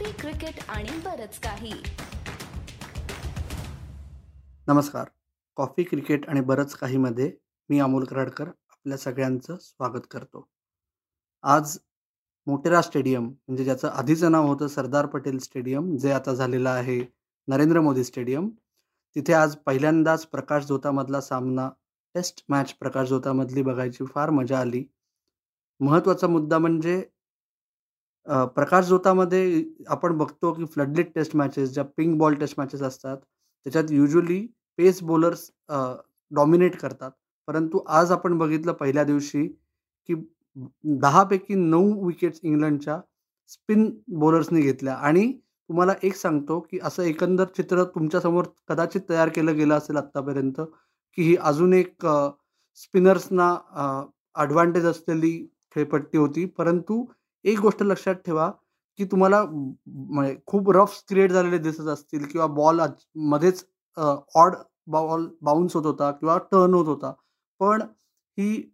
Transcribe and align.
Coffee 0.00 0.12
cricket 0.12 0.60
आणि 0.68 0.90
बरच 1.04 1.38
काही. 1.38 1.72
नमस्कार. 4.68 5.08
कॉफी 5.56 5.82
क्रिकेट 5.82 6.28
आणि 6.28 6.40
बरंच 6.40 6.74
काहीमध्ये 6.74 7.32
मी 7.68 7.80
अमोल 7.80 8.04
कराडकर 8.04 8.48
आपल्या 8.48 8.98
सगळ्यांचं 8.98 9.56
स्वागत 9.60 10.06
करतो. 10.10 10.46
आज 11.42 11.78
मोटेरा 12.46 12.82
स्टेडियम 12.82 13.26
म्हणजे 13.26 13.64
ज्याचं 13.64 13.88
आधीचं 13.88 14.32
नाव 14.32 14.46
होतं 14.46 14.66
सरदार 14.66 15.06
पटेल 15.06 15.38
स्टेडियम 15.38 15.96
जे 15.96 16.12
आता 16.12 16.34
झालेलं 16.34 16.70
आहे 16.70 17.00
नरेंद्र 17.48 17.80
मोदी 17.80 18.04
स्टेडियम 18.04 18.48
तिथे 19.16 19.32
आज 19.32 19.56
पहिल्यांदाच 19.56 20.26
प्रकाश 20.26 20.64
जोतामधला 20.64 21.20
सामना 21.20 21.70
टेस्ट 22.14 22.44
मॅच 22.48 22.74
प्रकाश 22.74 23.08
जोतामधली 23.08 23.62
बघायची 23.62 24.04
फार 24.04 24.30
मजा 24.30 24.60
आली. 24.60 24.84
महत्त्वाचा 25.80 26.26
मुद्दा 26.26 26.58
म्हणजे 26.58 27.02
अ, 28.26 28.44
प्रकाश 28.46 28.86
झोतामध्ये 28.88 29.64
आपण 29.88 30.16
बघतो 30.18 30.52
की 30.52 30.64
फ्लडलिट 30.66 31.12
टेस्ट 31.14 31.36
मॅचेस 31.36 31.72
ज्या 31.74 31.84
पिंक 31.96 32.18
बॉल 32.18 32.34
टेस्ट 32.40 32.58
मॅचेस 32.58 32.82
असतात 32.82 33.16
त्याच्यात 33.16 33.90
युजली 33.90 34.40
पेस 34.78 35.02
बॉलर्स 35.04 35.50
डॉमिनेट 36.32 36.76
करतात. 36.80 37.10
परंतु 37.48 37.78
आज 37.88 38.10
आपण 38.12 38.36
बघितलं 38.38 38.72
पहिल्या 38.72 39.04
दिवशी 39.04 39.46
की 40.08 40.14
दहापैकी 41.00 41.54
नऊ 41.54 42.06
विकेट्स 42.06 42.40
इंग्लंडच्या 42.42 43.00
स्पिन 43.48 43.90
बॉलर्सनी 44.18 44.60
घेतल्या. 44.62 44.94
आणि 44.94 45.32
तुम्हाला 45.70 45.92
एक 46.02 46.14
सांगतो 46.16 46.58
की 46.62 46.78
असं 46.82 47.02
एकंदर 47.02 47.44
चित्र 47.56 47.84
तुमच्यासमोर 47.94 48.44
कदाचित 48.68 49.00
तयार 49.08 49.28
केलं 49.34 49.56
गेलं 49.56 49.74
असेल 49.74 49.96
आत्तापर्यंत 49.96 50.60
की 51.18 51.22
ही 51.22 51.36
अजून 51.42 51.72
एक 51.74 52.06
स्पिनर्सना 52.78 53.48
ॲडव्हान्टेज 54.36 54.86
असलेली 54.86 55.32
खेळपट्टी 55.74 56.18
होती. 56.18 56.44
परंतु 56.48 57.04
एक 57.44 57.58
गोष्ट 57.60 57.82
लक्षात 57.82 58.14
ठेवा 58.26 58.50
की 58.98 59.04
तुम्हाला 59.04 59.42
म्हणजे 59.44 60.36
खूप 60.46 60.70
रफ्स 60.70 61.02
क्रिएट 61.08 61.32
झालेले 61.32 61.58
दिसत 61.58 61.88
असतील 61.88 62.24
किंवा 62.24 62.46
बॉल 62.46 62.80
मध्येच 63.30 63.64
ऑड 63.96 64.54
बॉल 64.86 65.26
बाउन्स 65.42 65.74
होत 65.76 65.86
होता 65.86 66.10
किंवा 66.10 66.36
टर्न 66.52 66.74
होत 66.74 66.86
होता. 66.86 67.12
पण 67.60 67.82
ही 68.38 68.70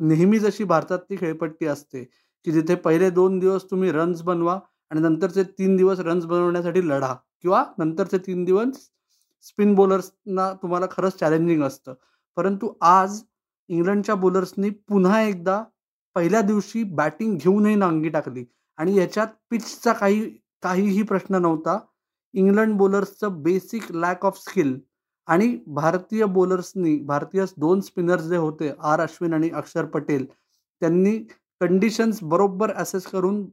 नेहमी 0.00 0.38
जशी 0.38 0.64
भारतातली 0.64 1.16
खेळपट्टी 1.16 1.66
असते 1.66 2.04
की 2.46 2.52
जिथे 2.52 2.74
पहिले 2.74 3.10
दोन 3.10 3.38
दिवस 3.38 3.64
तुम्ही 3.70 3.90
रन्स 3.92 4.22
बनवा 4.22 4.58
आणि 4.90 5.00
नंतरचे 5.00 5.42
तीन 5.58 5.76
दिवस 5.76 6.00
रन्स 6.00 6.24
बनवण्यासाठी 6.26 6.88
लढा 6.88 7.14
किंवा 7.42 7.64
नंतरचे 7.78 8.18
तीन 8.18 8.44
दिवस 8.44 8.88
स्पिन 9.44 9.74
बॉलर्सना 9.74 10.52
तुम्हाला 10.52 10.86
खरंच 10.90 11.18
चॅलेंजिंग 11.18 11.62
असतं. 11.62 11.94
परंतु 12.36 12.72
आज 12.80 13.20
इंग्लंडच्या 13.68 14.14
बॉलर्सनी 14.14 14.70
पुन्हा 14.88 15.22
एकदा 15.22 15.62
पहिल्या 16.16 16.40
दिवशी 16.42 16.82
बॅटिंग 16.94 17.36
घेऊनही 17.38 17.74
नांगी 17.74 18.08
टाकली. 18.08 18.44
आणि 18.78 18.96
याच्यात 18.96 19.26
पिचचा 19.50 19.92
काही 19.92 20.20
काहीही 20.62 21.02
प्रश्न 21.02 21.36
नव्हता. 21.36 21.78
इंग्लंड 22.34 22.76
बॉलर्सचं 22.78 23.42
बेसिक 23.42 23.90
लॅक 23.92 24.26
ऑफ 24.26 24.38
स्किल 24.38 24.78
आणि 25.28 25.56
भारतीय 25.68 26.24
बॉलर्सनी 26.26 26.96
भारतीय 27.06 27.44
दोन 27.58 27.80
स्पिनर्स 27.80 28.22
जे 28.24 28.36
होते 28.36 28.70
आर 28.82 29.00
अश्विन 29.00 29.32
आणि 29.34 29.50
अक्षर 29.52 29.84
पटेल 29.86 30.24
त्यांनी 30.82 31.16
कंडिशन्स 31.60 32.18
बरोबर 32.24 32.70
असेस 32.76 33.06
करून 33.06 33.44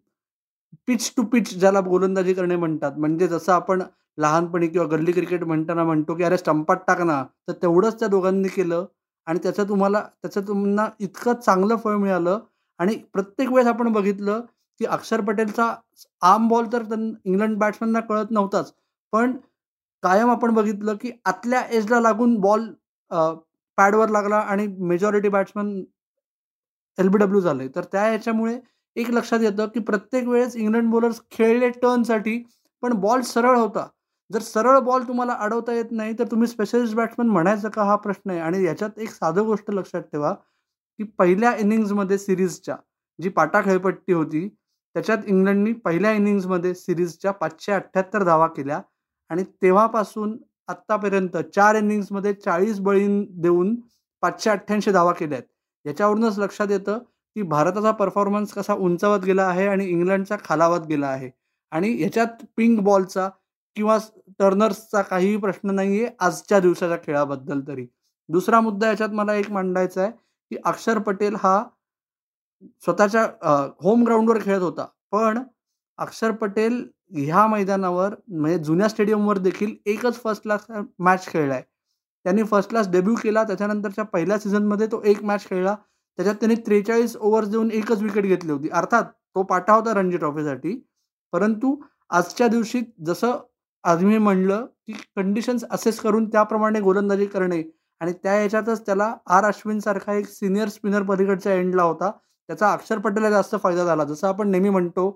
पिच 0.87 1.11
टू 1.17 1.23
पिच 1.23 1.53
ज्याला 1.59 1.79
गोलंदाजी 1.81 2.33
करणे 2.33 2.55
म्हणतात. 2.55 2.91
म्हणजे 2.97 3.27
जसं 3.27 3.51
आपण 3.53 3.81
लहानपणी 4.17 4.67
किंवा 4.67 4.87
गल्ली 4.87 5.11
क्रिकेट 5.11 5.43
म्हणताना 5.43 5.83
म्हणतो 5.83 6.15
की 6.15 6.23
अरे 6.23 6.37
स्टंपात 6.37 6.77
टाक 6.87 7.01
ना. 7.01 7.23
तर 7.47 7.53
तेवढंच 7.61 7.99
त्या 7.99 8.07
दोघांनी 8.07 8.47
केलं. 8.47 8.85
आणि 9.27 9.39
त्याचं 9.43 9.67
तुम्हाला 9.69 10.01
त्याचं 10.21 10.47
तुम्हाला 10.47 10.89
इतकं 10.99 11.33
चांगलं 11.35 11.75
फळ 11.75 11.95
मिळालं 11.97 12.39
आणि 12.79 12.95
प्रत्येक 13.13 13.51
वेळेस 13.51 13.67
आपण 13.67 13.91
बघितलं 13.93 14.41
की 14.79 14.85
अक्षर 14.87 15.21
पटेलचा 15.21 15.73
आर्म 16.21 16.47
बॉल 16.47 16.65
तर 16.73 16.83
इंग्लंड 16.93 17.57
बॅट्समॅनना 17.59 17.99
कळत 17.99 18.31
नव्हताच. 18.31 18.73
पण 19.13 19.35
कायम 20.03 20.29
आपण 20.31 20.53
बघितलं 20.53 20.95
की 21.01 21.11
आतल्या 21.25 21.61
एजला 21.71 21.99
लागून 22.01 22.35
बॉल 22.41 22.67
पॅडवर 23.77 24.09
लागला 24.09 24.37
आणि 24.39 24.67
majority 24.79 25.29
batsman 25.29 25.69
L 26.97 27.07
B 27.09 27.17
W 27.17 27.41
झाले. 27.41 27.67
तर 27.67 27.83
त्या 27.91 28.07
याच्यामुळे 28.11 28.59
एक 28.95 29.09
लक्षात 29.11 29.39
येतं 29.41 29.67
की 29.73 29.79
प्रत्येक 29.79 30.27
वेळेस 30.27 30.55
इंग्लंड 30.55 30.89
बॉलर्स 30.91 31.21
खेळले 31.31 31.69
टर्नसाठी 31.71 32.37
पण 32.83 32.93
बॉल 33.01 33.21
सरळ 33.23 33.57
होता. 33.57 33.87
जर 34.31 34.41
सरळ 34.41 34.79
बॉल 34.79 35.03
तुम्हाला 35.07 35.33
अडवता 35.39 35.73
येत 35.73 35.91
नाही 35.91 36.13
तर 36.19 36.23
तुम्ही 36.31 36.47
स्पेशलिस्ट 36.47 36.95
बॅट्समन 36.95 37.27
म्हणायचं 37.29 37.69
का 37.69 37.83
हा 37.83 37.95
प्रश्न 37.95 38.29
आहे? 38.31 38.39
आणि 38.39 38.63
याच्यात 38.65 38.99
एक 38.99 39.09
साधं 39.09 39.45
गोष्ट 39.45 39.71
लक्षात 39.71 40.01
ठेवा 40.03 40.33
की 40.99 41.03
पहिल्या 41.19 41.55
इनिंग्जमध्ये 41.57 42.17
सिरीजच्या 42.17 42.75
जी 43.19 43.29
पाटा 43.29 43.61
खेळपट्टी 43.61 44.13
होती 44.13 44.47
त्याच्यात 44.95 45.17
इंग्लंडनी 45.27 45.71
पहिल्या 45.85 46.11
इनिंग्जमध्ये 46.11 46.73
सिरीजच्या 46.75 47.31
पाचशे 47.31 47.71
अठ्ठ्याहत्तर 47.71 48.23
धावा 48.23 48.47
केल्या. 48.47 48.81
आणि 49.29 49.43
तेव्हापासून 49.61 50.37
आत्तापर्यंत 50.67 51.37
चार 51.55 51.75
इनिंग्समध्ये 51.75 52.33
चाळीस 52.35 52.79
बळी 52.79 53.07
देऊन 53.41 53.75
पाचशे 54.23 54.49
अठ्ठ्याऐंशी 54.49 54.91
धावा 54.91 55.11
केल्या 55.13 55.37
आहेत 55.37 55.47
याच्यावरूनच 55.85 56.37
लक्षात 56.39 56.71
येतं 56.71 56.97
की 57.35 57.41
भारताचा 57.43 57.91
परफॉर्मन्स 57.91 58.53
कसा 58.53 58.73
उंचावत 58.75 59.25
गेला 59.25 59.43
आहे 59.43 59.67
आणि 59.67 59.85
इंग्लंडचा 59.85 60.35
खालावत 60.45 60.85
गेला 60.87 61.07
आहे. 61.07 61.29
आणि 61.71 61.89
ह्याच्यात 61.93 62.43
पिंक 62.57 62.79
बॉलचा 62.81 63.29
किंवा 63.77 63.97
टर्नर्सचा 64.39 65.01
काहीही 65.01 65.37
प्रश्न 65.37 65.75
नाही 65.75 66.03
आहे 66.03 66.13
आजच्या 66.19 66.59
दिवसाच्या 66.59 66.97
खेळाबद्दल 67.05 67.61
तरी. 67.67 67.85
दुसरा 68.29 68.59
मुद्दा 68.61 68.87
याच्यात 68.87 69.09
मला 69.09 69.33
एक 69.35 69.51
मांडायचा 69.51 70.01
आहे 70.01 70.11
की 70.11 70.57
अक्षर 70.65 70.99
पटेल 70.99 71.35
हा 71.35 71.63
स्वतःच्या 72.83 73.23
होम 73.81 74.03
ग्राउंडवर 74.05 74.37
खेळत 74.41 74.61
होता. 74.61 74.85
पण 75.11 75.39
अक्षर 75.99 76.31
पटेल 76.31 76.83
ह्या 77.15 77.45
मैदानावर 77.47 78.13
म्हणजे 78.29 78.57
जुन्या 78.63 78.87
स्टेडियमवर 78.89 79.37
देखील 79.39 79.75
एकच 79.85 80.21
फर्स्ट 80.23 80.43
क्लास 80.43 80.65
मॅच 80.99 81.27
खेळला 81.27 81.53
आहे 81.53 81.63
त्यांनी 82.25 82.43
फर्स्ट 82.43 82.69
क्लास 82.69 82.89
डेब्यू 82.91 83.15
केला 83.23 83.43
त्याच्यानंतरच्या 83.43 84.03
पहिल्या 84.05 84.37
सीझनमध्ये 84.39 84.87
तो 84.87 85.01
एक 85.05 85.23
मॅच 85.23 85.45
खेळला. 85.45 85.75
त्याच्यात 86.19 86.35
त्यांनी 86.35 86.55
त्रेचाळीस 86.65 87.15
ओव्हर्स 87.17 87.49
देऊन 87.49 87.71
एकच 87.71 88.01
विकेट 88.01 88.23
घेतली 88.25 88.51
होती. 88.51 88.69
अर्थात 88.69 89.03
तो 89.35 89.43
पाठा 89.43 89.73
होता 89.73 89.93
रणजी 89.93 90.17
ट्रॉफीसाठी 90.17 90.75
परंतु 91.33 91.75
आजच्या 92.09 92.47
दिवशी 92.47 92.81
जसं 93.05 93.37
आज 93.87 94.03
मी 94.03 94.17
म्हणलं 94.17 94.65
की 94.87 94.93
कंडिशन्स 95.15 95.63
असेस 95.71 95.99
करून 95.99 96.29
त्याप्रमाणे 96.29 96.79
गोलंदाजी 96.79 97.25
करणे. 97.25 97.61
आणि 97.99 98.13
त्या 98.13 98.33
याच्यातच 98.41 98.85
त्याला 98.85 99.15
आर 99.25 99.43
अश्विनसारखा 99.43 100.13
एक 100.13 100.27
सिनियर 100.27 100.69
स्पिनर 100.69 101.03
पलीकडच्या 101.03 101.53
एंडला 101.53 101.83
होता. 101.83 102.11
त्याचा 102.49 102.71
अक्षर 102.73 102.97
पटेलला 102.97 103.29
जास्त 103.29 103.55
फायदा 103.63 103.85
झाला. 103.85 104.03
जसं 104.03 104.27
आपण 104.27 104.49
नेहमी 104.49 104.69
म्हणतो 104.69 105.09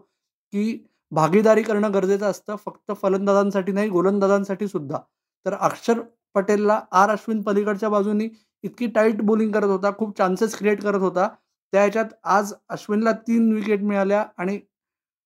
की 0.53 0.85
भागीदारी 1.11 1.63
करणं 1.63 1.93
गरजेचं 1.93 2.25
असतं. 2.25 2.55
फक्त 2.65 2.91
फलंदाजांसाठी 3.01 3.71
नाही 3.71 3.89
गोलंदाजांसाठी 3.89 4.67
सुद्धा. 4.67 4.97
तर 5.45 5.53
अक्षर 5.53 6.01
पटेलला 6.35 6.81
आर 6.91 7.09
अश्विन 7.09 7.41
पलीकडच्या 7.41 7.89
बाजूनी 7.89 8.29
इतकी 8.63 8.87
टाईट 8.87 9.21
बॉलिंग 9.21 9.51
करत 9.51 9.69
होता. 9.69 9.91
खूप 9.97 10.17
चान्सेस 10.17 10.57
क्रिएट 10.57 10.83
करत 10.83 11.01
होता. 11.01 11.27
त्या 11.73 11.81
ह्याच्यात 11.81 12.05
आज 12.23 12.53
अश्विनला 12.69 13.11
तीन 13.11 13.53
विकेट 13.53 13.81
मिळाल्या 13.81 14.25
आणि 14.37 14.59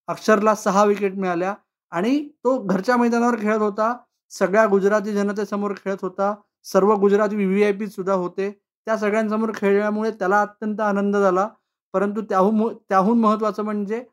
अक्षरला 0.07 0.55
सहा 0.55 0.84
विकेट 0.85 1.16
मिळाल्या. 1.16 1.53
आणि 1.91 2.19
तो 2.44 2.57
घरच्या 2.63 2.97
मैदानावर 2.97 3.35
खेळत 3.41 3.59
होता. 3.59 3.94
सगळ्या 4.31 4.66
गुजराती 4.68 5.13
जनतेसमोर 5.13 5.73
खेळत 5.75 5.97
होता. 6.01 6.34
सर्व 6.66 6.94
Gujarati 7.00 7.35
V 7.35 7.46
V 7.47 7.63
I 7.63 7.72
P 7.72 7.88
सुद्धा 7.88 8.13
होते. 8.13 8.50
त्या 8.88 8.97
सगळ्यांसमोर 8.97 9.51
खेळल्यामुळे 9.56 10.12
त्याला 10.12 10.41
अत्यंत 10.41 10.81
आनंद 10.81 11.18
झाला. 11.18 11.47
परंतु 11.94 12.22
त्याहून 12.29 12.68
त्याहून 12.90 13.19
महत्त्वाचं 13.19 13.63
म्हणजे 13.63 14.03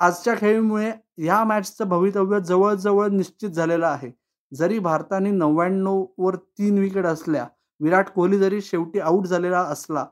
आजच्या 0.00 0.34
खेळीमुळे 0.36 0.90
ह्या 1.18 1.42
मॅचचं 1.44 1.88
भवितव्य 1.88 2.40
जवळजवळ 2.40 3.08
निश्चित 3.10 3.50
झालेलं 3.50 3.86
आहे. 3.86 4.10
जरी 4.52 4.78
भारताने 4.78 5.30
नव्याण्णववर 5.30 6.36
तीन 6.36 6.78
विकेट 6.78 7.06
असल्या 7.06 7.46
विराट 7.80 8.08
कोहली 8.10 8.38
जरी 8.38 8.60
शेवटी 8.62 8.98
आऊट 9.00 9.26
झालेला 9.26 9.60
असला 9.62 10.04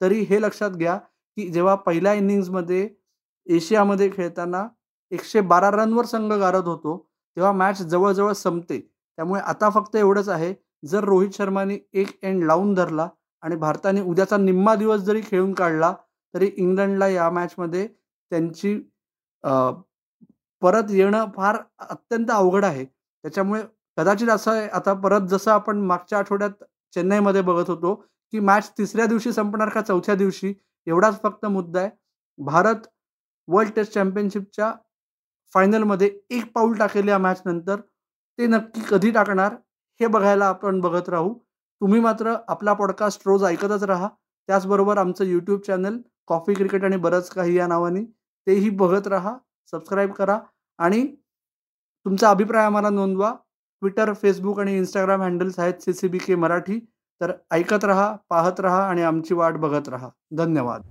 तरी 0.00 0.20
हे 0.22 0.40
लक्षात 0.42 0.70
घ्या 0.72 0.96
की 1.36 1.48
जेव्हा 1.48 1.74
पहिल्या 1.76 2.12
इनिंग्समध्ये 2.14 2.88
एशियामध्ये 3.46 4.10
खेळताना 4.12 4.66
एकशे 5.12 5.40
बारा 5.42 5.70
रनवर 5.70 6.04
संघ 6.04 6.32
गारत 6.32 6.66
होतो 6.66 6.96
तेव्हा 7.36 7.52
मॅच 7.52 7.82
जवळजवळ 7.82 8.32
संपते. 8.32 8.78
त्यामुळे 9.18 9.40
आता 9.42 9.68
फक्त 9.70 9.96
एवढंच 9.96 10.28
आहे 10.28 10.54
जर 10.84 11.04
रोहित 11.04 11.30
शर्माने 11.34 11.78
एक 11.92 12.08
एंड 12.22 12.44
लावून 12.44 12.74
धरला 12.74 13.08
आणि 13.42 13.56
भारताने 13.56 14.00
उद्याचा 14.02 14.36
निम्मा 14.36 14.74
दिवस 14.74 15.00
जरी 15.00 15.20
खेळून 15.24 15.52
काढला 15.54 15.92
तरी 16.34 16.50
इंग्लंडला 16.56 17.08
या 17.08 17.28
मॅचमध्ये 17.30 17.86
त्यांची 17.86 18.78
परत 20.62 20.90
येणं 20.90 21.26
फार 21.36 21.56
अत्यंत 21.80 22.30
अवघड 22.30 22.64
आहे. 22.64 22.84
त्याच्यामुळे 22.84 23.62
कदाचित 23.98 24.28
असं 24.28 24.50
आहे 24.52 24.68
आता 24.68 24.92
परत 24.94 25.26
जसं 25.28 25.50
आपण 25.50 25.78
मागच्या 25.86 26.18
आठवड्यात 26.18 26.64
चेन्नईमध्ये 26.94 27.42
बघत 27.42 27.70
होतो 27.70 27.94
की 28.32 28.40
मॅच 28.40 28.70
तिसऱ्या 28.78 29.06
दिवशी 29.06 29.32
संपणार 29.32 29.68
का 29.68 29.80
चौथ्या 29.80 30.14
दिवशी 30.14 30.52
एवढाच 30.86 31.20
फक्त 31.22 31.46
मुद्दा 31.46 31.80
आहे. 31.80 31.90
भारत 32.38 32.86
वर्ल्ड 33.48 33.72
टेस्ट 33.74 33.92
चॅम्पियनशिपच्या 33.94 34.72
फायनलमध्ये 35.54 36.10
एक 36.30 36.52
पाऊल 36.52 36.74
टाकेल 36.74 37.08
या 37.08 37.18
मॅचनंतर 37.18 37.80
ते 38.38 38.46
नक्की 38.46 38.80
कधी 38.90 39.10
टाकणार 39.10 39.54
हे 40.00 40.06
बघायला 40.06 40.46
आपण 40.46 40.80
बघत 40.80 41.08
राहू. 41.08 41.34
तुम्ही 41.80 42.00
मात्र 42.00 42.34
आपला 42.48 42.72
पॉडकास्ट 42.72 43.22
रोज 43.26 43.44
ऐकतच 43.44 43.82
राहा. 43.82 44.08
त्याचबरोबर 44.48 44.98
आमचं 44.98 45.24
यूट्यूब 45.24 45.60
चॅनल 45.60 45.98
कॉफी 46.26 46.54
क्रिकेट 46.54 46.84
आणि 46.84 46.96
बरंच 46.96 47.30
काही 47.30 47.56
या 47.56 47.66
नावाने 47.66 48.04
तेही 48.46 48.70
बघत 48.70 49.06
राहा 49.06 49.36
सबस्क्राईब 49.70 50.12
करा 50.12 50.38
आणि 50.78 51.06
तुमचा 52.04 52.30
अभिप्राय 52.30 52.64
आम्हाला 52.64 52.90
नोंदवा. 52.90 53.34
ट्विटर 53.80 54.12
फेसबुक 54.12 54.60
आणि 54.60 54.76
इंस्टाग्राम 54.76 55.22
हँडल्स 55.22 55.58
आहेत 55.58 55.82
C 55.82 55.92
C 55.92 56.08
B 56.08 56.18
K 56.18 56.34
Marathi. 56.34 56.78
तर 57.20 57.32
ऐकत 57.50 57.84
रहा 57.84 58.16
पाहत 58.28 58.60
रहा 58.60 58.88
आणि 58.88 59.02
आमची 59.02 59.34
वाट 59.34 59.54
बघत 59.54 59.88
रहा. 59.88 60.08
धन्यवाद. 60.36 60.82